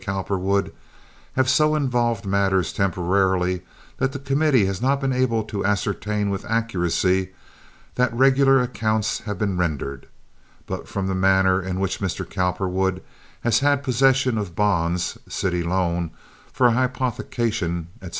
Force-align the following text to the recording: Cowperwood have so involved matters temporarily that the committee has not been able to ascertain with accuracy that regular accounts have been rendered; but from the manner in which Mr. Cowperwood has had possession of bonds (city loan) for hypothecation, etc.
Cowperwood 0.03 0.73
have 1.33 1.47
so 1.47 1.75
involved 1.75 2.25
matters 2.25 2.73
temporarily 2.73 3.61
that 3.97 4.13
the 4.13 4.17
committee 4.17 4.65
has 4.65 4.81
not 4.81 4.99
been 4.99 5.13
able 5.13 5.43
to 5.43 5.63
ascertain 5.63 6.31
with 6.31 6.43
accuracy 6.49 7.29
that 7.93 8.11
regular 8.11 8.59
accounts 8.59 9.19
have 9.25 9.37
been 9.37 9.57
rendered; 9.57 10.07
but 10.65 10.87
from 10.87 11.05
the 11.05 11.13
manner 11.13 11.61
in 11.61 11.79
which 11.79 11.99
Mr. 11.99 12.27
Cowperwood 12.27 13.03
has 13.41 13.59
had 13.59 13.83
possession 13.83 14.39
of 14.39 14.55
bonds 14.55 15.19
(city 15.29 15.61
loan) 15.61 16.09
for 16.51 16.71
hypothecation, 16.71 17.85
etc. 18.01 18.09